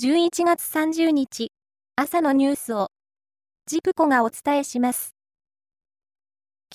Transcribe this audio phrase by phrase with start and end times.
[0.00, 1.52] 11月30日
[1.96, 2.88] 朝のニュースを
[3.66, 5.14] ジプコがお伝えします。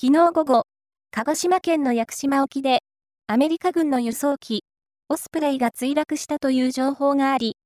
[0.00, 0.62] 昨日午後、
[1.10, 2.78] 鹿児島県の屋久島沖で
[3.26, 4.62] アメリカ軍の輸送機
[5.08, 7.56] オスプレイが墜落したという情報があり、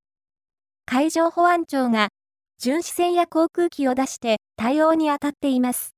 [0.87, 2.09] 海上保安庁が
[2.57, 5.91] 巡視船や航空機を出して対応に当たっています。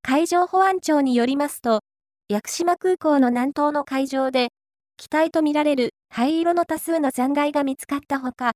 [0.00, 1.80] 海上保安庁によりますと、
[2.28, 4.50] 屋久島空港の南東の海上で、
[4.96, 8.52] 機体とみられる灰色の多数の残骸が見つかったほか、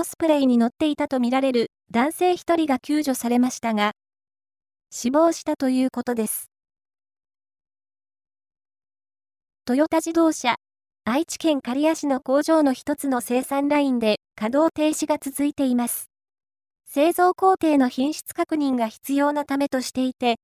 [0.00, 3.92] オスプレイに乗っていたとみられる男性1人が救助されましたが、
[4.90, 6.50] 死亡したということです。
[9.66, 10.56] トヨタ自動車、
[11.04, 16.08] 愛知県刈谷市の工場の一つの生産ラインで稼働停止が続いています。
[16.86, 20.36] 製造工程の品質確認が必要なためとしていて、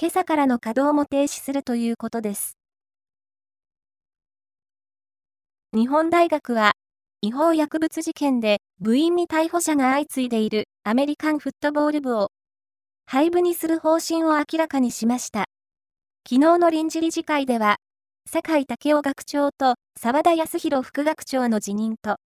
[0.00, 2.56] 今朝からの稼働も停止するということです。
[5.74, 6.72] 日本大学は
[7.24, 12.32] 違法薬物事件で部員に逮捕者が相次いでいるアメリカンフットボール部を
[13.06, 15.44] 廃部にする方針を明らかにしました。
[16.28, 17.76] 昨日の臨時理事会では、
[18.28, 22.16] 酒井武雄学長と沢田康弘副学長の辞任と、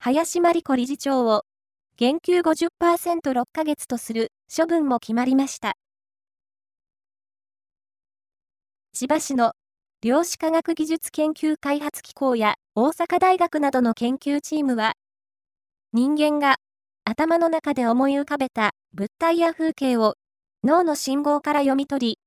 [0.00, 1.42] 林真理子理事長を
[1.96, 5.74] 減給 50%6 ヶ月とする処分も決まりました。
[8.92, 9.52] 千葉市の
[10.02, 14.92] 量子科学技術研究開発機構や大阪大学などの研究チームは、
[15.94, 16.56] 人間が
[17.04, 20.16] 頭の中で思い浮かべた物体や風景を
[20.62, 22.18] 脳の信号から読み取り、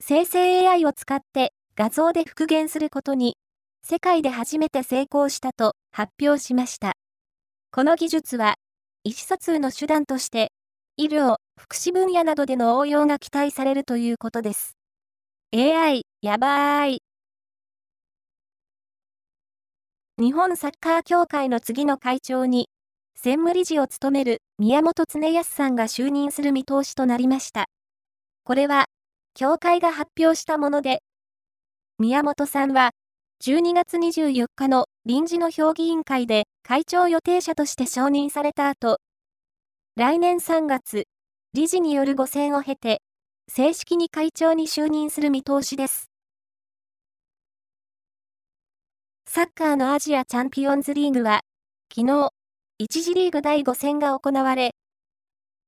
[0.00, 3.36] 生成 AI を使って画像で復元することに、
[3.84, 6.94] 世界で初めて成功したと発表しました。
[7.70, 8.56] この技術は、
[9.04, 10.50] 意思疎通の手段として、
[10.96, 14.76] 医療、福祉分野などでの応用が期待されるということです。
[15.54, 17.02] AI、やばーい。
[20.18, 22.70] 日本サッカー協会の次の会長に、
[23.16, 27.66] 専務理事を務める宮本恒康さんが就任する見通しとなりました。
[28.44, 28.86] これは、
[29.34, 31.02] 協会が発表したもので、
[31.98, 32.92] 宮本さんは、
[33.44, 39.00] 12月24日の臨時の評議員会で会長予定者として承認された後、
[39.96, 41.04] 来年3月、
[41.52, 43.02] 理事による5選を経て、
[43.54, 46.10] 正式に会長に就任する見通しです。
[49.28, 51.42] サッカーのアジアチャンピオンズリーグは、
[51.94, 52.30] 昨日、
[52.82, 54.70] 1次リーグ第5戦が行われ、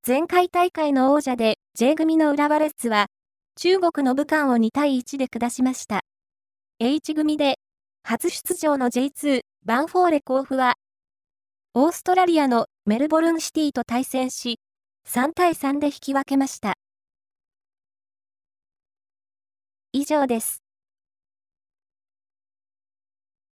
[0.06, 3.08] 前回大会の王者で J 組の浦和レッズは、
[3.54, 6.00] 中国の武漢を2対1で下しました。
[6.80, 7.56] H 組で、
[8.02, 10.76] 初出場の J2 バンフォーレ甲府は、
[11.74, 14.58] オーストラリアのメルボルンシティと対戦し、
[15.06, 16.78] 3対3で引き分けました。
[19.94, 20.63] 以上です。